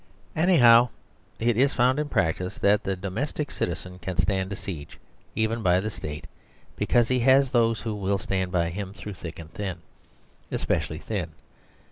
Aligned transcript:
Anyhow, 0.35 0.89
it 1.39 1.55
is 1.57 1.75
found 1.75 1.99
in 1.99 2.09
practice 2.09 2.57
that 2.57 2.83
the 2.85 2.95
domestic 2.95 3.51
citizen 3.51 3.99
can 3.99 4.17
stand 4.17 4.51
a 4.51 4.55
siege, 4.55 4.97
even 5.35 5.61
by 5.61 5.79
the 5.79 5.91
State; 5.91 6.25
because 6.75 7.07
he 7.09 7.19
has 7.19 7.51
those 7.51 7.81
who 7.81 7.93
will 7.93 8.17
stand 8.17 8.51
by 8.51 8.71
him 8.71 8.93
through 8.95 9.13
thick 9.13 9.37
and 9.37 9.53
thin— 9.53 9.77
especially 10.51 10.97
thin. 10.97 11.33